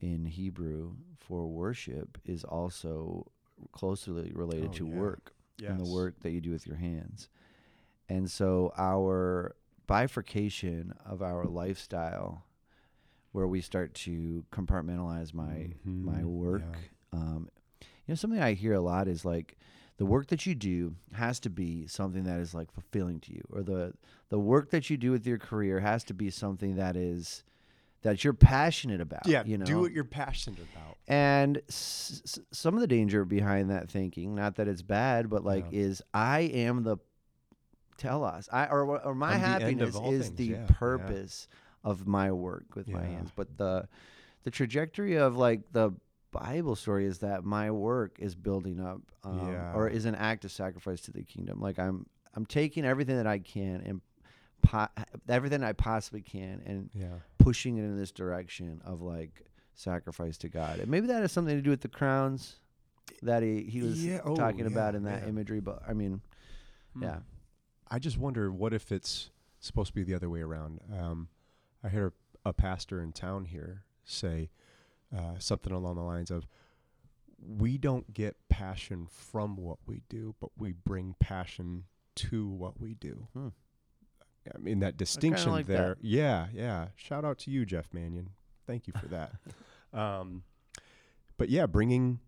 in 0.00 0.26
Hebrew 0.26 0.96
for 1.16 1.46
worship 1.48 2.18
is 2.24 2.44
also 2.44 3.30
closely 3.72 4.30
related 4.34 4.70
Oh, 4.70 4.74
to 4.74 4.86
yeah. 4.86 4.94
work 4.98 5.34
Yes. 5.58 5.70
and 5.70 5.80
the 5.80 5.90
work 5.92 6.20
that 6.20 6.30
you 6.30 6.40
do 6.40 6.50
with 6.52 6.66
your 6.66 6.76
hands. 6.76 7.28
And 8.08 8.30
so 8.30 8.72
our 8.76 9.54
bifurcation 9.86 10.94
of 11.04 11.22
our 11.22 11.44
lifestyle 11.44 12.44
where 13.32 13.46
we 13.46 13.60
start 13.60 13.92
to 13.94 14.44
compartmentalize 14.52 15.34
my 15.34 15.72
my 15.84 16.22
Mhm. 16.22 16.24
work. 16.24 16.62
Yeah. 17.12 17.18
Um, 17.20 17.48
you 17.80 18.12
know, 18.12 18.14
something 18.14 18.40
I 18.40 18.54
hear 18.54 18.72
a 18.74 18.80
lot 18.80 19.06
is 19.08 19.24
like 19.24 19.56
the 19.98 20.06
work 20.06 20.28
that 20.28 20.46
you 20.46 20.54
do 20.54 20.94
has 21.12 21.40
to 21.40 21.50
be 21.50 21.86
something 21.86 22.24
that 22.24 22.38
is 22.40 22.54
like 22.54 22.70
fulfilling 22.70 23.20
to 23.20 23.32
you, 23.34 23.42
or 23.50 23.62
the 23.62 23.92
the 24.30 24.38
work 24.38 24.70
that 24.70 24.88
you 24.88 24.96
do 24.96 25.10
with 25.10 25.26
your 25.26 25.38
career 25.38 25.80
has 25.80 26.04
to 26.04 26.14
be 26.14 26.30
something 26.30 26.76
that 26.76 26.96
is 26.96 27.44
that 28.02 28.22
you're 28.24 28.32
passionate 28.32 29.00
about. 29.00 29.26
Yeah, 29.26 29.42
you 29.44 29.58
know, 29.58 29.66
do 29.66 29.80
what 29.80 29.92
you're 29.92 30.04
passionate 30.04 30.60
about. 30.72 30.96
and 31.08 31.58
s- 31.68 32.22
s- 32.24 32.38
some 32.52 32.74
of 32.74 32.80
the 32.80 32.86
danger 32.86 33.24
behind 33.24 33.70
that 33.70 33.90
thinking, 33.90 34.34
not 34.36 34.54
that 34.56 34.68
it's 34.68 34.82
bad, 34.82 35.28
but 35.28 35.42
like, 35.44 35.64
Yeah. 35.72 35.80
is 35.80 36.00
I 36.14 36.40
am 36.42 36.84
the 36.84 36.98
tell 37.98 38.24
us, 38.24 38.48
I 38.52 38.66
or 38.66 38.98
or 39.04 39.14
my 39.14 39.34
I'm 39.34 39.40
the 39.40 39.46
happiness 39.46 39.94
is 39.96 40.02
things, 40.28 40.30
the 40.36 40.44
yeah, 40.46 40.56
yeah. 40.60 40.66
purpose 40.68 41.48
of 41.84 42.06
my 42.06 42.32
work 42.32 42.74
with 42.74 42.88
my 42.88 43.04
hands. 43.04 43.30
But 43.36 43.58
the 43.58 43.86
the 44.44 44.50
trajectory 44.50 45.16
of 45.16 45.36
like 45.36 45.72
the 45.72 45.92
Bible 46.30 46.76
story 46.76 47.04
is 47.06 47.18
that 47.18 47.44
my 47.44 47.70
work 47.70 48.16
is 48.18 48.34
building 48.34 48.80
up, 48.80 49.00
um, 49.24 49.38
or 49.74 49.88
is 49.88 50.04
an 50.04 50.14
act 50.14 50.44
of 50.44 50.52
sacrifice 50.52 51.00
to 51.02 51.10
the 51.12 51.22
kingdom. 51.22 51.60
Like 51.60 51.78
I'm 51.78 52.06
I'm 52.34 52.46
taking 52.46 52.84
everything 52.84 53.16
that 53.16 53.26
I 53.26 53.38
can 53.40 53.82
and 53.84 54.00
po- 54.62 54.88
everything 55.28 55.62
I 55.64 55.72
possibly 55.72 56.20
can 56.22 56.62
and 56.66 56.90
Yeah. 56.94 57.06
pushing 57.38 57.78
it 57.78 57.82
in 57.82 57.96
this 57.98 58.12
direction 58.12 58.80
of 58.84 59.00
like 59.02 59.44
sacrifice 59.74 60.36
to 60.38 60.48
God. 60.48 60.80
And 60.80 60.88
maybe 60.88 61.06
that 61.08 61.22
has 61.22 61.32
something 61.32 61.56
to 61.56 61.62
do 61.62 61.70
with 61.70 61.80
the 61.80 61.88
crowns 61.88 62.56
that 63.22 63.42
he, 63.42 63.62
he 63.62 63.80
was 63.82 64.04
Yeah, 64.04 64.20
oh, 64.24 64.36
talking 64.36 64.66
about 64.66 64.94
in 64.94 65.04
that 65.04 65.22
yeah. 65.22 65.28
imagery. 65.28 65.60
But 65.60 65.82
I 65.88 65.92
mean, 65.94 66.20
Hmm. 66.94 67.02
yeah. 67.04 67.18
I 67.90 67.98
just 67.98 68.18
wonder 68.18 68.50
what 68.52 68.72
if 68.72 68.92
it's 68.92 69.30
supposed 69.60 69.88
to 69.88 69.94
be 69.94 70.02
the 70.02 70.14
other 70.14 70.30
way 70.30 70.40
around. 70.40 70.80
Um, 70.96 71.28
I 71.82 71.88
heard 71.88 72.12
a 72.44 72.52
pastor 72.52 73.00
in 73.02 73.12
town 73.12 73.46
here 73.46 73.84
say 74.04 74.50
uh, 75.16 75.38
something 75.38 75.72
along 75.72 75.96
the 75.96 76.02
lines 76.02 76.30
of, 76.30 76.46
"We 77.40 77.78
don't 77.78 78.12
get 78.12 78.36
passion 78.48 79.06
from 79.10 79.56
what 79.56 79.78
we 79.86 80.02
do, 80.08 80.34
but 80.40 80.50
we 80.56 80.72
bring 80.72 81.14
passion 81.18 81.84
to 82.16 82.48
what 82.48 82.80
we 82.80 82.94
do." 82.94 83.28
Hmm. 83.32 83.48
I 84.54 84.58
mean 84.58 84.80
that 84.80 84.96
distinction 84.96 85.52
like 85.52 85.66
there. 85.66 85.96
that. 85.96 85.98
Yeah, 86.00 86.46
yeah. 86.52 86.88
Shout 86.96 87.24
out 87.24 87.38
to 87.40 87.50
you, 87.50 87.66
Jeff 87.66 87.92
Manion. 87.92 88.30
Thank 88.66 88.86
you 88.86 88.94
for 88.98 89.06
that. 89.08 89.32
um, 89.98 90.42
but 91.36 91.48
yeah, 91.48 91.66
bringing 91.66 92.20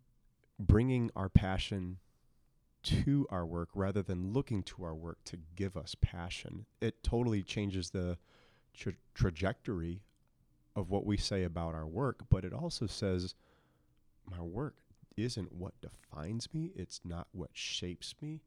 bringing 0.58 1.10
our 1.16 1.28
passion 1.28 1.98
to 2.82 3.26
our 3.30 3.46
work 3.46 3.68
rather 3.74 4.02
than 4.02 4.32
looking 4.32 4.62
to 4.62 4.84
our 4.84 4.94
work 4.94 5.18
to 5.24 5.38
give 5.56 5.76
us 5.76 5.94
passion. 6.00 6.66
It 6.80 7.02
totally 7.02 7.42
changes 7.42 7.90
the 7.90 8.18
tra- 8.74 8.94
trajectory 9.14 10.02
of 10.76 10.90
what 10.90 11.04
we 11.04 11.16
say 11.16 11.42
about 11.44 11.74
our 11.74 11.86
work, 11.86 12.24
but 12.30 12.44
it 12.44 12.52
also 12.52 12.86
says 12.86 13.34
my 14.30 14.40
work 14.40 14.76
isn't 15.16 15.52
what 15.52 15.74
defines 15.80 16.48
me, 16.54 16.72
it's 16.74 17.00
not 17.04 17.28
what 17.32 17.50
shapes 17.52 18.14
me. 18.22 18.40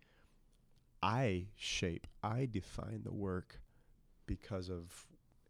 I 1.02 1.48
shape, 1.56 2.08
I 2.24 2.48
define 2.50 3.02
the 3.04 3.13
work 3.13 3.60
because 4.25 4.70
of 4.70 5.06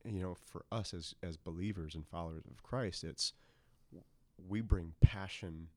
you 0.05 0.21
know, 0.21 0.35
for 0.35 0.65
us 0.71 0.93
as 0.93 1.15
as 1.23 1.37
believers 1.37 1.95
and 1.95 2.05
followers 2.05 2.43
of 2.49 2.63
Christ, 2.63 3.03
it's 3.03 3.33
we 4.49 4.61
bring 4.61 4.93
passion 4.99 5.67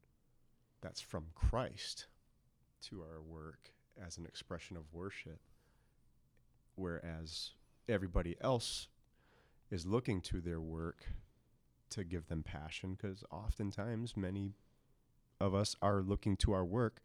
that's 0.80 1.00
from 1.00 1.26
Christ 1.34 2.06
to 2.82 3.00
our 3.02 3.20
work 3.20 3.70
as 4.04 4.18
an 4.18 4.26
expression 4.26 4.76
of 4.76 4.92
worship 4.92 5.40
whereas 6.74 7.52
everybody 7.88 8.36
else 8.40 8.88
is 9.70 9.86
looking 9.86 10.20
to 10.20 10.40
their 10.40 10.60
work 10.60 11.06
to 11.90 12.04
give 12.04 12.28
them 12.28 12.42
passion 12.42 12.94
because 12.94 13.24
oftentimes 13.30 14.16
many 14.16 14.52
of 15.40 15.54
us 15.54 15.76
are 15.80 16.02
looking 16.02 16.36
to 16.36 16.52
our 16.52 16.64
work 16.64 17.00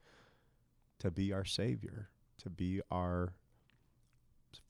to 0.99 1.09
be 1.11 1.31
our 1.31 1.45
savior 1.45 2.09
to 2.37 2.49
be 2.49 2.81
our 2.91 3.33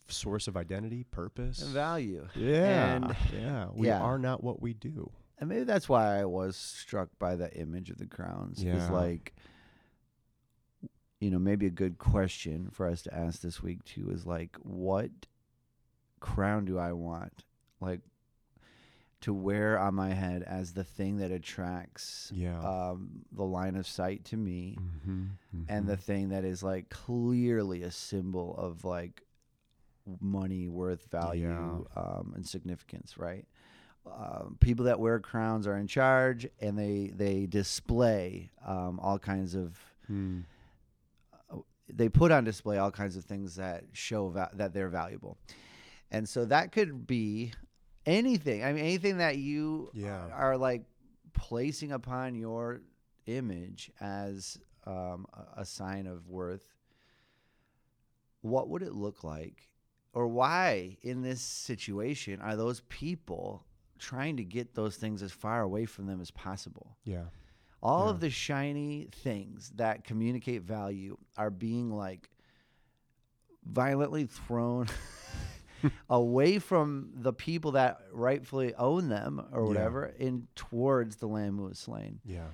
source 0.08 0.48
of 0.48 0.58
identity 0.58 1.04
purpose 1.06 1.62
And 1.62 1.72
value. 1.72 2.28
yeah 2.36 2.96
And- 2.96 3.16
yeah 3.34 3.68
we 3.74 3.88
yeah. 3.88 4.02
are 4.02 4.20
not 4.20 4.44
what 4.44 4.62
we 4.62 4.74
do 4.74 5.12
And 5.40 5.50
maybe 5.50 5.64
that's 5.64 5.90
why 5.90 6.20
I 6.20 6.26
was 6.26 6.56
struck 6.56 7.10
by 7.18 7.36
the 7.36 7.52
image 7.58 7.90
of 7.90 7.98
the 7.98 8.06
crowns. 8.06 8.60
Is 8.60 8.66
Yeah. 8.66 8.92
like, 8.92 9.34
you 11.22 11.30
know, 11.30 11.40
maybe 11.40 11.68
a 11.68 11.72
good 11.72 11.98
question 12.00 12.68
for 12.72 12.88
us 12.88 13.04
to 13.04 13.14
ask 13.14 13.42
this 13.42 13.64
week 13.64 13.86
too 13.86 14.10
is 14.12 14.26
like, 14.26 14.58
what 14.64 15.12
crown 16.20 16.66
do 16.66 16.78
I 16.78 16.92
want? 16.92 17.46
Like, 17.80 18.02
to 19.22 19.32
wear 19.32 19.78
on 19.78 19.94
my 19.94 20.14
head 20.14 20.42
as 20.42 20.74
the 20.74 20.84
thing 20.84 21.18
that 21.18 21.30
attracts 21.30 22.32
yeah 22.34 22.60
um, 22.60 23.24
the 23.32 23.44
line 23.44 23.76
of 23.76 23.86
sight 23.86 24.26
to 24.26 24.36
me, 24.36 24.76
mm-hmm. 24.80 25.26
and 25.70 25.88
the 25.88 25.96
thing 25.96 26.30
that 26.30 26.44
is 26.44 26.64
like 26.64 26.90
clearly 26.90 27.84
a 27.84 27.92
symbol 27.92 28.56
of 28.58 28.84
like 28.84 29.22
money 30.20 30.68
worth 30.68 31.06
value 31.12 31.86
um, 31.96 32.34
and 32.36 32.48
significance 32.48 33.20
right 33.20 33.46
um, 34.08 34.58
people 34.60 34.86
that 34.86 35.00
wear 35.00 35.20
crowns 35.20 35.68
are 35.68 35.78
in 35.78 35.86
charge 35.86 36.48
and 36.60 36.78
they 36.78 37.12
they 37.16 37.46
display 37.46 38.50
um, 38.66 39.00
all 39.00 39.20
kinds 39.20 39.54
of 39.54 39.80
mm. 40.12 40.42
They 41.98 42.10
put 42.10 42.32
on 42.32 42.44
display 42.44 42.78
all 42.78 42.92
kinds 42.92 43.16
of 43.16 43.26
things 43.26 43.56
that 43.56 43.84
show 43.94 44.30
va- 44.30 44.52
that 44.54 44.74
they're 44.74 44.90
valuable. 44.90 45.38
And 46.12 46.28
so 46.28 46.46
that 46.46 46.72
could 46.72 47.06
be 47.08 47.54
anything 48.06 48.64
i 48.64 48.74
mean 48.74 48.84
anything 48.84 49.18
that 49.18 49.38
you 49.38 49.92
Yeah. 49.94 50.28
are 50.34 50.58
like 50.58 50.84
placing 51.34 51.92
upon 51.92 52.34
your 52.34 52.82
image 53.28 53.92
as 54.00 54.58
um, 54.88 55.28
a- 55.34 55.62
a 55.62 55.66
sign 55.66 56.08
of 56.08 56.28
worth 56.28 56.66
what 58.42 58.70
would 58.70 58.82
it 58.82 58.94
look 58.94 59.24
like? 59.24 59.70
Or 60.14 60.28
why 60.28 60.98
in 61.04 61.22
this 61.22 61.42
situation 61.42 62.42
are 62.42 62.56
those 62.56 62.82
people 62.90 63.66
trying 64.00 64.38
to 64.38 64.44
get 64.44 64.74
those 64.74 64.98
things 64.98 65.22
as 65.22 65.32
far 65.32 65.62
away 65.62 65.86
from 65.86 66.08
them 66.08 66.20
as 66.22 66.32
possible? 66.32 66.98
Yeah 67.06 67.26
all 67.84 68.06
Yeah. 68.06 68.12
of 68.12 68.20
the 68.20 68.30
shiny 68.30 69.08
things 69.12 69.72
that 69.76 70.04
communicate 70.04 70.62
value 70.64 71.18
are 71.38 71.50
being 71.50 71.90
like 71.92 72.30
violently 73.66 74.26
thrown 74.26 74.88
away 76.10 76.60
from 76.60 77.10
the 77.16 77.34
people 77.34 77.72
that 77.72 78.00
rightfully 78.12 78.74
own 78.76 79.10
them 79.10 79.42
or 79.52 79.62
Yeah. 79.62 79.68
whatever 79.68 80.06
in 80.06 80.48
towards 80.56 81.18
the 81.18 81.28
lamb 81.28 81.58
who 81.58 81.66
was 81.66 81.80
slain 81.80 82.20
yeah 82.26 82.48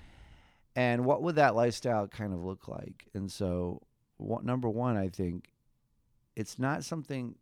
and 0.76 1.06
what 1.06 1.24
would 1.24 1.36
that 1.36 1.56
lifestyle 1.56 2.08
kind 2.08 2.34
of 2.34 2.44
look 2.44 2.68
like 2.68 3.06
and 3.14 3.32
so 3.32 3.82
what, 4.18 4.44
number 4.44 4.70
one 4.70 4.98
i 4.98 5.08
think 5.10 5.50
it's 6.36 6.60
not 6.60 6.84
something 6.84 7.36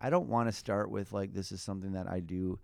i 0.00 0.10
don't 0.10 0.28
want 0.28 0.48
to 0.48 0.52
start 0.52 0.90
with 0.90 1.12
like 1.12 1.32
this 1.32 1.52
is 1.52 1.62
something 1.62 1.92
that 1.92 2.08
i 2.08 2.18
do 2.20 2.58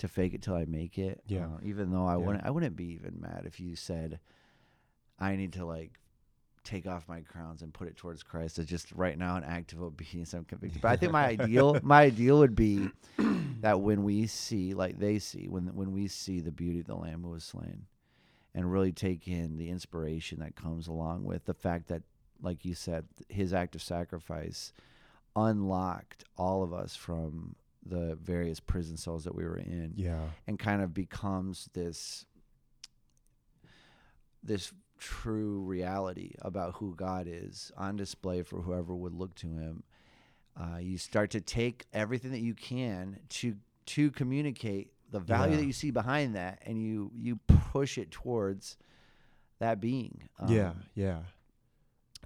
to 0.00 0.08
fake 0.08 0.34
it 0.34 0.42
till 0.42 0.54
i 0.54 0.64
make 0.64 0.98
it 0.98 1.22
Yeah. 1.26 1.46
uh, 1.46 1.58
even 1.62 1.90
though 1.90 2.06
i 2.06 2.12
Yeah. 2.12 2.16
wouldn't 2.16 2.44
i 2.44 2.50
wouldn't 2.50 2.76
be 2.76 2.92
even 2.92 3.20
mad 3.20 3.44
if 3.46 3.60
you 3.60 3.76
said 3.76 4.20
i 5.18 5.36
need 5.36 5.52
to 5.54 5.64
like 5.64 5.92
take 6.62 6.86
off 6.86 7.08
my 7.08 7.20
crowns 7.22 7.62
and 7.62 7.72
put 7.72 7.88
it 7.88 7.96
towards 7.96 8.22
christ 8.22 8.58
as 8.58 8.66
just 8.66 8.92
right 8.92 9.16
now 9.16 9.36
an 9.36 9.44
act 9.44 9.72
of 9.72 9.82
obedience 9.82 10.34
i'm 10.34 10.44
convicted 10.44 10.82
but 10.82 10.88
i 10.90 10.96
think 10.96 11.12
my 11.12 11.24
ideal 11.40 11.78
my 11.82 12.02
ideal 12.02 12.38
would 12.40 12.54
be 12.54 12.88
that 13.60 13.80
when 13.80 14.04
we 14.04 14.26
see 14.26 14.74
like 14.74 14.98
they 14.98 15.18
see 15.18 15.46
when 15.48 15.74
when 15.74 15.92
we 15.92 16.06
see 16.08 16.40
the 16.40 16.52
beauty 16.52 16.80
of 16.80 16.86
the 16.86 16.94
lamb 16.94 17.22
who 17.22 17.30
was 17.30 17.44
slain 17.44 17.86
and 18.54 18.70
really 18.70 18.92
take 18.92 19.26
in 19.28 19.56
the 19.56 19.70
inspiration 19.70 20.40
that 20.40 20.54
comes 20.56 20.86
along 20.88 21.24
with 21.24 21.44
the 21.46 21.54
fact 21.54 21.88
that 21.88 22.02
like 22.42 22.64
you 22.64 22.74
said 22.74 23.04
his 23.28 23.54
act 23.54 23.74
of 23.74 23.82
sacrifice 23.82 24.72
unlocked 25.36 26.24
all 26.36 26.62
of 26.62 26.72
us 26.74 26.96
from 26.96 27.54
the 27.84 28.16
various 28.22 28.60
prison 28.60 28.96
cells 28.96 29.24
that 29.24 29.34
we 29.34 29.42
were 29.44 29.56
in 29.56 29.92
yeah 29.96 30.26
and 30.46 30.58
kind 30.58 30.82
of 30.82 30.92
becomes 30.92 31.68
this 31.72 32.26
this 34.42 34.72
true 34.98 35.60
reality 35.62 36.32
about 36.42 36.74
who 36.76 36.94
God 36.94 37.26
is 37.28 37.72
on 37.76 37.96
display 37.96 38.42
for 38.42 38.60
whoever 38.60 38.94
would 38.94 39.14
look 39.14 39.34
to 39.36 39.46
him. 39.46 39.82
Uh, 40.58 40.76
you 40.78 40.98
start 40.98 41.30
to 41.30 41.40
take 41.40 41.86
everything 41.92 42.32
that 42.32 42.40
you 42.40 42.54
can 42.54 43.18
to 43.30 43.56
to 43.86 44.10
communicate 44.10 44.92
the 45.10 45.20
value 45.20 45.52
Yeah. 45.52 45.60
that 45.60 45.66
you 45.66 45.72
see 45.72 45.90
behind 45.90 46.34
that, 46.36 46.60
and 46.66 46.80
you 46.82 47.10
you 47.14 47.36
push 47.46 47.96
it 47.98 48.10
towards 48.10 48.76
that 49.58 49.80
being. 49.80 50.28
yeah 50.48 50.70
Um, 50.70 50.82
yeah 50.94 51.18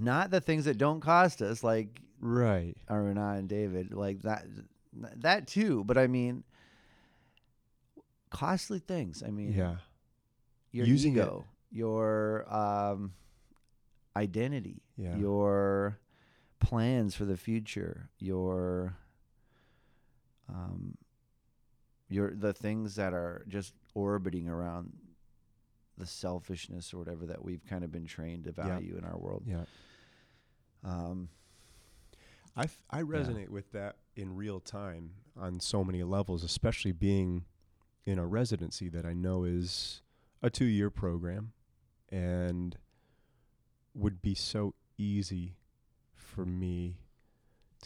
not 0.01 0.31
the 0.33 0.41
things 0.41 0.65
that 0.65 0.77
don't 0.79 1.01
cost 1.01 1.41
us, 1.43 1.63
like 1.63 2.01
right 2.21 2.77
Araunah 2.91 3.39
and 3.39 3.49
David, 3.49 3.93
like 3.95 4.23
that 4.23 4.45
that 5.17 5.47
too. 5.47 5.85
But 5.85 5.99
I 5.99 6.07
mean, 6.07 6.45
costly 8.31 8.79
things. 8.79 9.23
I 9.27 9.31
mean, 9.31 9.53
yeah 9.53 9.77
your 10.73 10.87
Using 10.87 11.13
it. 11.17 11.19
ego, 11.21 11.45
your 11.71 12.53
um, 12.53 13.13
identity, 14.17 14.83
Yeah. 14.97 15.17
your 15.17 15.99
plans 16.59 17.15
for 17.15 17.25
the 17.25 17.37
future, 17.37 18.09
your 18.19 18.97
um, 20.49 20.97
your 22.09 22.35
the 22.35 22.53
things 22.53 22.97
that 22.97 23.15
are 23.15 23.45
just 23.49 23.73
orbiting 23.95 24.49
around 24.49 24.93
the 25.97 26.07
selfishness 26.07 26.93
or 26.93 26.99
whatever 26.99 27.25
that 27.27 27.45
we've 27.45 27.65
kind 27.65 27.85
of 27.85 27.93
been 27.93 28.05
trained 28.07 28.43
to 28.45 28.53
Yeah. 28.57 28.65
value 28.71 28.97
in 28.99 29.05
our 29.05 29.17
world. 29.17 29.45
yeah 29.47 29.65
Um, 30.83 31.29
I, 32.57 32.63
f- 32.65 32.79
I 32.91 33.03
resonate 33.03 33.49
with 33.49 33.73
that 33.73 33.97
in 34.17 34.37
real 34.37 34.61
time 34.61 35.11
on 35.37 35.61
so 35.61 35.83
many 35.83 36.03
levels, 36.03 36.45
especially 36.45 36.93
being 36.93 37.45
in 38.07 38.19
a 38.19 38.27
residency 38.27 38.89
that 38.91 39.05
I 39.05 39.13
know 39.13 39.45
is 39.45 40.03
a 40.43 40.51
two 40.51 40.67
year 40.67 40.91
program 40.91 41.53
and 42.11 42.77
would 43.95 44.23
be 44.23 44.35
so 44.35 44.75
easy 44.99 45.57
for 46.15 46.45
me 46.45 46.99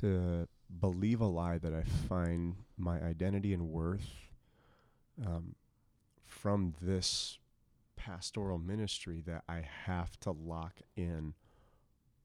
to 0.01 0.49
believe 0.81 1.21
a 1.21 1.27
lie 1.27 1.59
that 1.59 1.73
I 1.73 1.83
find 1.83 2.57
my 2.77 3.01
identity 3.01 3.53
and 3.55 3.69
worth 3.71 4.11
um, 5.25 5.55
from 6.27 6.75
this 6.81 7.39
pastoral 7.97 8.59
ministry 8.59 9.23
that 9.27 9.45
I 9.49 9.63
have 9.87 10.19
to 10.21 10.31
lock 10.31 10.81
in 10.97 11.35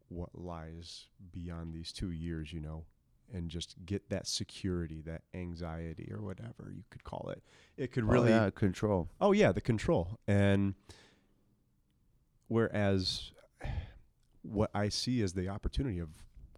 what 0.09 0.29
lies 0.33 1.07
beyond 1.31 1.73
these 1.73 1.91
two 1.91 2.11
years, 2.11 2.53
you 2.53 2.59
know, 2.59 2.85
and 3.33 3.49
just 3.49 3.75
get 3.85 4.09
that 4.09 4.27
security, 4.27 5.01
that 5.01 5.21
anxiety, 5.33 6.11
or 6.11 6.21
whatever 6.21 6.71
you 6.73 6.83
could 6.89 7.03
call 7.03 7.29
it. 7.29 7.43
It 7.77 7.91
could 7.91 8.03
oh, 8.03 8.07
really, 8.07 8.33
oh, 8.33 8.43
yeah, 8.45 8.49
control. 8.51 9.09
oh 9.19 9.31
yeah, 9.31 9.51
the 9.51 9.61
control. 9.61 10.19
And 10.27 10.75
whereas 12.47 13.31
what 14.41 14.69
I 14.73 14.89
see 14.89 15.21
as 15.21 15.33
the 15.33 15.49
opportunity 15.49 15.99
of 15.99 16.09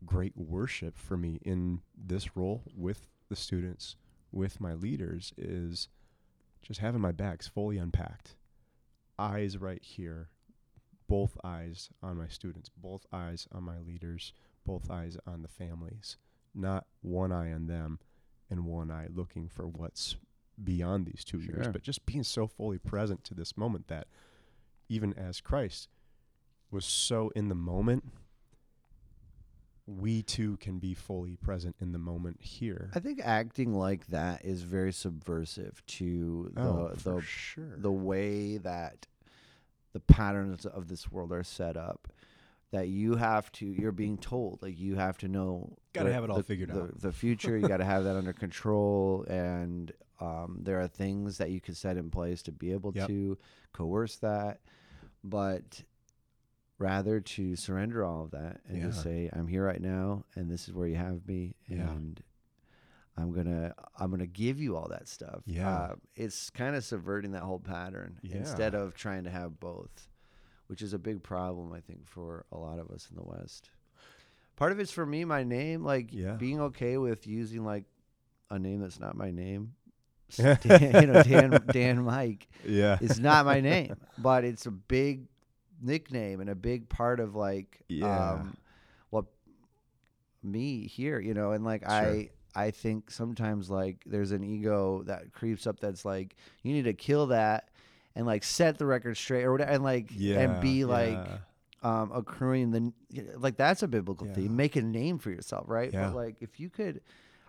great 0.05 0.35
worship 0.35 0.97
for 0.97 1.17
me 1.17 1.39
in 1.43 1.81
this 1.95 2.35
role 2.35 2.63
with 2.75 3.07
the 3.29 3.35
students, 3.35 3.95
with 4.31 4.59
my 4.59 4.73
leaders, 4.73 5.33
is 5.37 5.87
just 6.61 6.79
having 6.79 7.01
my 7.01 7.11
bags 7.11 7.47
fully 7.47 7.77
unpacked, 7.77 8.35
eyes 9.17 9.57
right 9.57 9.81
here, 9.83 10.29
both 11.07 11.37
eyes 11.43 11.89
on 12.01 12.17
my 12.17 12.27
students, 12.27 12.69
both 12.69 13.05
eyes 13.13 13.47
on 13.51 13.63
my 13.63 13.79
leaders, 13.79 14.33
both 14.65 14.89
eyes 14.89 15.17
on 15.27 15.41
the 15.41 15.47
families, 15.47 16.17
not 16.53 16.85
one 17.01 17.31
eye 17.31 17.51
on 17.51 17.67
them 17.67 17.99
and 18.49 18.65
one 18.65 18.91
eye 18.91 19.07
looking 19.13 19.47
for 19.47 19.67
what's 19.67 20.15
beyond 20.63 21.05
these 21.05 21.23
two 21.23 21.39
years, 21.39 21.67
but 21.67 21.81
just 21.81 22.05
being 22.05 22.23
so 22.23 22.47
fully 22.47 22.77
present 22.77 23.23
to 23.25 23.33
this 23.33 23.57
moment 23.57 23.87
that 23.87 24.07
even 24.87 25.13
as 25.13 25.41
Christ 25.41 25.89
was 26.71 26.85
so 26.85 27.31
in 27.35 27.49
the 27.49 27.55
moment, 27.55 28.03
we 29.87 30.23
too 30.23 30.57
can 30.57 30.79
be 30.79 30.93
fully 30.93 31.35
present 31.35 31.75
in 31.79 31.91
the 31.91 31.99
moment 31.99 32.41
here. 32.41 32.89
I 32.95 32.99
think 32.99 33.21
acting 33.23 33.73
like 33.73 34.07
that 34.07 34.43
is 34.43 34.63
very 34.63 34.91
subversive 34.91 35.83
to 35.87 36.51
the 36.53 36.61
oh, 36.61 36.91
the 36.93 36.99
for 36.99 37.21
sure. 37.21 37.75
the 37.77 37.91
way 37.91 38.57
that 38.57 39.05
the 39.95 39.99
patterns 40.01 40.65
of 40.65 40.89
this 40.89 41.09
world 41.09 41.31
are 41.31 41.41
set 41.41 41.77
up 41.77 42.09
that 42.71 42.89
you 42.89 43.15
have 43.15 43.49
to 43.53 43.65
you're 43.65 43.93
being 43.93 44.17
told 44.17 44.59
like 44.61 44.77
you 44.77 44.95
have 44.97 45.17
to 45.17 45.29
know 45.29 45.71
Gotta 45.93 46.09
the- 46.09 46.13
have 46.13 46.23
it 46.25 46.29
all 46.29 46.35
the- 46.35 46.43
figured 46.43 46.69
the, 46.71 46.81
out. 46.81 46.99
the 46.99 47.13
future 47.13 47.55
you 47.57 47.65
got 47.65 47.77
to 47.77 47.85
have 47.85 48.03
that 48.03 48.17
under 48.17 48.33
control 48.33 49.23
and 49.29 49.93
um, 50.19 50.57
there 50.61 50.81
are 50.81 50.87
things 50.89 51.37
that 51.37 51.49
you 51.51 51.61
can 51.61 51.75
set 51.75 51.95
in 51.95 52.09
place 52.09 52.41
to 52.43 52.51
be 52.51 52.73
able 52.73 52.91
Yep. 52.93 53.07
to 53.07 53.37
coerce 53.71 54.17
that 54.17 54.59
but 55.23 55.81
rather 56.77 57.21
to 57.21 57.55
surrender 57.55 58.03
all 58.03 58.23
of 58.23 58.31
that 58.31 58.59
and 58.67 58.81
just 58.81 59.01
say 59.01 59.29
i'm 59.31 59.47
here 59.47 59.65
right 59.65 59.81
now 59.81 60.25
and 60.35 60.51
this 60.51 60.67
is 60.67 60.73
where 60.73 60.87
you 60.87 60.97
have 60.97 61.25
me 61.27 61.55
Yeah. 61.69 61.87
and 61.89 62.21
i'm 63.17 63.31
gonna 63.33 63.73
i'm 63.97 64.11
gonna 64.11 64.25
give 64.27 64.59
you 64.59 64.75
all 64.75 64.87
that 64.89 65.07
stuff 65.07 65.41
Yeah. 65.45 65.69
uh, 65.69 65.95
it's 66.15 66.49
kind 66.49 66.75
of 66.75 66.83
subverting 66.83 67.31
that 67.31 67.43
whole 67.43 67.59
pattern 67.59 68.19
instead 68.39 68.75
of 68.75 68.93
trying 68.95 69.23
to 69.25 69.29
have 69.29 69.59
both 69.59 70.07
which 70.67 70.81
is 70.81 70.93
a 70.93 70.99
big 70.99 71.23
problem 71.23 71.71
i 71.73 71.79
think 71.79 72.07
for 72.07 72.45
a 72.51 72.57
lot 72.57 72.79
of 72.79 72.89
us 72.91 73.07
in 73.09 73.15
the 73.15 73.23
west 73.23 73.69
part 74.55 74.71
of 74.71 74.79
it's 74.79 74.91
for 74.91 75.05
me 75.05 75.25
my 75.25 75.43
name 75.43 75.83
like 75.83 76.13
Yeah. 76.13 76.33
being 76.33 76.59
okay 76.61 76.97
with 76.97 77.25
using 77.27 77.63
like 77.65 77.85
a 78.49 78.59
name 78.59 78.81
that's 78.81 78.99
not 78.99 79.15
my 79.15 79.31
name 79.31 79.73
Dan, 80.37 81.01
you 81.01 81.07
know 81.07 81.21
dan 81.23 81.63
dan 81.71 82.03
mike 82.03 82.47
yeah. 82.65 82.97
it's 82.99 83.19
not 83.19 83.45
my 83.45 83.61
name 83.61 83.95
but 84.17 84.43
it's 84.43 84.65
a 84.65 84.71
big 84.71 85.27
nickname 85.81 86.39
and 86.41 86.49
a 86.49 86.55
big 86.55 86.89
part 86.89 87.19
of 87.19 87.35
like 87.35 87.81
Yeah. 87.87 88.31
um 88.33 88.57
what 89.11 89.25
me 90.43 90.87
here 90.87 91.19
you 91.19 91.33
know 91.33 91.51
and 91.51 91.63
like 91.63 91.81
Sure. 91.83 91.91
i 91.91 92.29
i 92.55 92.71
think 92.71 93.11
sometimes 93.11 93.69
like 93.69 93.97
there's 94.05 94.31
an 94.31 94.43
ego 94.43 95.03
that 95.03 95.31
creeps 95.33 95.67
up 95.67 95.79
that's 95.79 96.05
like 96.05 96.35
you 96.63 96.73
need 96.73 96.85
to 96.85 96.93
kill 96.93 97.27
that 97.27 97.69
and 98.15 98.25
like 98.25 98.43
set 98.43 98.77
the 98.77 98.85
record 98.85 99.15
straight 99.17 99.43
or 99.43 99.51
whatever 99.51 99.71
and 99.71 99.83
like 99.83 100.09
yeah. 100.15 100.39
and 100.39 100.61
be 100.61 100.85
like 100.85 101.11
yeah. 101.13 101.37
um 101.83 102.11
accruing 102.13 102.71
the 102.71 102.93
like 103.37 103.57
that's 103.57 103.83
a 103.83 103.87
biblical 103.87 104.25
Yeah. 104.27 104.33
theme 104.33 104.55
make 104.55 104.75
a 104.75 104.81
name 104.81 105.19
for 105.19 105.29
yourself 105.31 105.65
right 105.67 105.91
Yeah. 105.91 106.07
but 106.07 106.15
like 106.15 106.35
if 106.41 106.59
you 106.59 106.69
could 106.69 107.01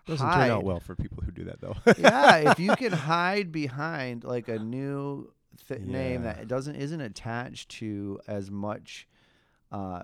doesn't 0.05 0.25
hide, 0.25 0.47
turn 0.47 0.57
out 0.57 0.63
well 0.63 0.79
for 0.79 0.95
people 0.95 1.21
who 1.23 1.31
do 1.31 1.43
that 1.45 1.59
though. 1.59 1.75
yeah, 1.97 2.51
if 2.51 2.59
you 2.59 2.73
can 2.77 2.93
hide 2.93 3.51
behind 3.51 4.23
like 4.23 4.47
a 4.47 4.57
new 4.57 5.29
th- 5.67 5.81
name 5.81 6.23
that 6.23 6.47
doesn't 6.47 6.75
isn't 6.75 7.01
attached 7.01 7.67
to 7.71 8.17
as 8.25 8.49
much 8.49 9.05
uh, 9.69 10.03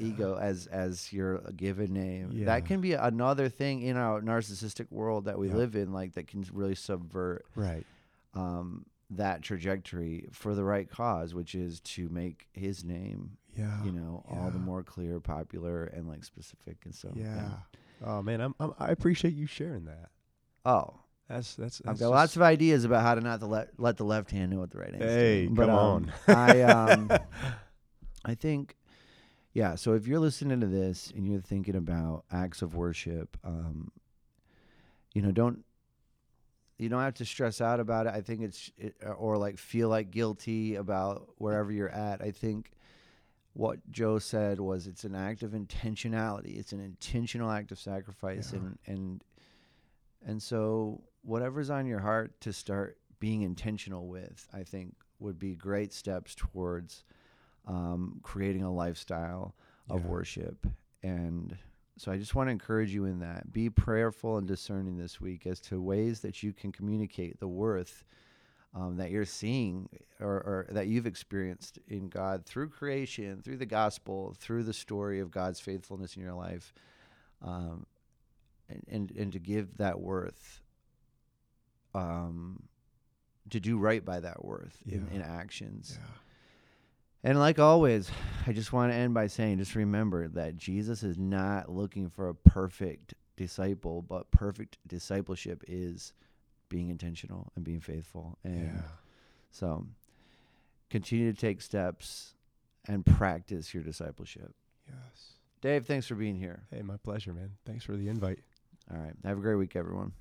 ego 0.00 0.36
as 0.36 0.66
as 0.66 1.12
your 1.12 1.38
given 1.56 1.92
name, 1.92 2.30
Yeah. 2.32 2.46
that 2.46 2.66
can 2.66 2.80
be 2.80 2.94
another 2.94 3.48
thing 3.48 3.82
in 3.82 3.96
our 3.96 4.20
narcissistic 4.20 4.90
world 4.90 5.26
that 5.26 5.38
we 5.38 5.48
Yeah. 5.48 5.54
live 5.56 5.76
in, 5.76 5.92
like 5.92 6.14
that 6.14 6.26
can 6.26 6.44
really 6.52 6.74
subvert 6.74 7.44
right. 7.54 7.86
um, 8.34 8.86
that 9.10 9.42
trajectory 9.42 10.28
for 10.32 10.54
the 10.54 10.62
right 10.64 10.88
cause, 10.88 11.34
which 11.34 11.54
is 11.54 11.80
to 11.80 12.08
make 12.10 12.46
his 12.52 12.84
name, 12.84 13.36
Yeah. 13.56 13.82
you 13.84 13.92
know, 13.92 14.24
all 14.28 14.50
the 14.50 14.58
more 14.58 14.82
clear, 14.82 15.20
popular, 15.20 15.84
and 15.84 16.08
like 16.08 16.24
specific. 16.24 16.78
And 16.84 16.94
so, 16.94 17.12
yeah. 17.14 17.50
Oh 18.04 18.22
man, 18.22 18.40
I'm, 18.40 18.54
I'm 18.60 18.72
I 18.78 18.90
appreciate 18.90 19.34
you 19.34 19.46
sharing 19.46 19.84
that. 19.86 20.10
Oh, 20.64 20.94
That's 21.28 21.54
that's. 21.54 21.80
I've 21.82 21.86
that's 21.86 22.00
got 22.00 22.10
lots 22.10 22.36
of 22.36 22.42
ideas 22.42 22.84
about 22.84 23.02
how 23.02 23.14
to 23.14 23.20
not 23.20 23.40
to 23.40 23.46
let 23.46 23.78
let 23.78 23.96
the 23.96 24.04
left 24.04 24.30
hand 24.30 24.50
know 24.52 24.58
what 24.58 24.70
the 24.70 24.78
right 24.78 24.90
hand. 24.90 25.02
Hey, 25.02 25.42
doing. 25.44 25.54
But, 25.54 25.66
come 25.66 25.74
um, 25.74 25.78
on. 25.78 26.34
I 26.34 26.62
um, 26.62 27.10
I 28.24 28.34
think, 28.34 28.76
yeah. 29.52 29.74
So 29.74 29.94
if 29.94 30.06
you're 30.06 30.20
listening 30.20 30.60
to 30.60 30.66
this 30.66 31.12
and 31.14 31.26
you're 31.26 31.40
thinking 31.40 31.76
about 31.76 32.24
acts 32.30 32.62
of 32.62 32.74
worship, 32.74 33.36
um, 33.44 33.90
you 35.14 35.22
know, 35.22 35.32
don't 35.32 35.64
you 36.78 36.88
don't 36.88 37.02
have 37.02 37.14
to 37.14 37.24
stress 37.26 37.60
out 37.60 37.78
about 37.80 38.06
it. 38.06 38.14
I 38.14 38.20
think 38.22 38.40
it's 38.42 38.70
it, 38.78 38.94
or 39.18 39.36
like 39.36 39.58
feel 39.58 39.88
like 39.88 40.10
guilty 40.10 40.76
about 40.76 41.28
wherever 41.36 41.70
you're 41.70 41.90
at. 41.90 42.22
I 42.22 42.30
think 42.30 42.70
what 43.52 43.78
Joe 43.90 44.18
said 44.18 44.60
was 44.60 44.86
it's 44.86 45.04
an 45.04 45.14
act 45.14 45.42
of 45.42 45.50
intentionality. 45.50 46.58
It's 46.58 46.72
an 46.72 46.80
intentional 46.80 47.50
act 47.50 47.72
of 47.72 47.78
sacrifice, 47.78 48.52
Yeah. 48.52 48.60
and 48.60 48.78
and 48.86 49.24
and 50.24 50.42
so 50.42 51.02
whatever's 51.22 51.68
on 51.70 51.86
your 51.86 51.98
heart 52.00 52.40
to 52.42 52.52
start 52.52 52.96
being 53.18 53.42
intentional 53.42 54.06
with, 54.08 54.48
I 54.52 54.62
think 54.62 54.94
would 55.18 55.38
be 55.38 55.54
great 55.54 55.92
steps 55.92 56.34
towards 56.34 57.04
um, 57.70 58.18
creating 58.22 58.62
a 58.62 58.72
lifestyle 58.72 59.54
of 59.88 60.02
Yeah. 60.02 60.08
worship. 60.10 60.66
And 61.02 61.56
so 61.96 62.10
I 62.10 62.18
just 62.18 62.34
want 62.34 62.48
to 62.48 62.52
encourage 62.52 62.92
you 62.92 63.04
in 63.04 63.20
that. 63.20 63.52
Be 63.52 63.70
prayerful 63.70 64.38
and 64.38 64.46
discerning 64.48 64.96
this 64.98 65.20
week 65.20 65.46
as 65.46 65.60
to 65.62 65.80
ways 65.80 66.20
that 66.20 66.42
you 66.42 66.52
can 66.52 66.72
communicate 66.72 67.38
the 67.38 67.48
worth 67.48 68.04
um, 68.72 68.96
that 68.98 69.10
you're 69.10 69.24
seeing 69.24 69.88
or, 70.20 70.34
or 70.34 70.66
that 70.70 70.86
you've 70.86 71.06
experienced 71.06 71.78
in 71.88 72.08
God 72.08 72.44
through 72.46 72.68
creation, 72.68 73.42
through 73.42 73.56
the 73.56 73.66
gospel, 73.66 74.34
through 74.38 74.62
the 74.64 74.72
story 74.72 75.18
of 75.20 75.30
God's 75.30 75.58
faithfulness 75.60 76.16
in 76.16 76.22
your 76.22 76.34
life, 76.34 76.72
um, 77.42 77.84
and, 78.68 78.84
and 78.88 79.10
and 79.12 79.32
to 79.32 79.40
give 79.40 79.76
that 79.78 80.00
worth, 80.00 80.60
um, 81.94 82.62
to 83.50 83.58
do 83.60 83.76
right 83.78 84.04
by 84.04 84.20
that 84.20 84.44
worth 84.44 84.78
in, 84.86 85.08
in 85.12 85.20
actions. 85.22 85.98
Yeah. 86.00 86.06
And 87.22 87.38
like 87.38 87.58
always, 87.58 88.10
I 88.46 88.52
just 88.52 88.72
want 88.72 88.92
to 88.92 88.96
end 88.96 89.14
by 89.14 89.26
saying 89.26 89.58
just 89.58 89.74
remember 89.74 90.28
that 90.28 90.56
Jesus 90.56 91.02
is 91.02 91.18
not 91.18 91.70
looking 91.70 92.08
for 92.08 92.28
a 92.28 92.34
perfect 92.34 93.14
disciple, 93.36 94.02
but 94.02 94.30
perfect 94.30 94.78
discipleship 94.86 95.62
is 95.66 96.12
being 96.68 96.88
intentional 96.88 97.50
and 97.56 97.64
being 97.64 97.80
faithful. 97.80 98.38
And 98.44 98.64
Yeah. 98.74 98.82
so 99.50 99.86
continue 100.88 101.32
to 101.32 101.38
take 101.38 101.60
steps 101.60 102.34
and 102.86 103.04
practice 103.04 103.74
your 103.74 103.82
discipleship. 103.82 104.54
Yes. 104.86 105.34
Dave, 105.60 105.86
thanks 105.86 106.06
for 106.06 106.14
being 106.14 106.36
here. 106.36 106.62
Hey, 106.70 106.82
my 106.82 106.96
pleasure, 106.96 107.32
man. 107.34 107.52
Thanks 107.66 107.84
for 107.84 107.96
the 107.96 108.08
invite. 108.08 108.40
All 108.90 108.98
right. 108.98 109.12
Have 109.24 109.38
a 109.38 109.40
great 109.40 109.56
week, 109.56 109.76
everyone. 109.76 110.12